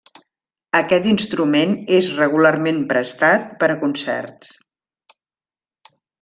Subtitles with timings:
[0.77, 4.53] Aquest instrument és regularment prestat per a concerts.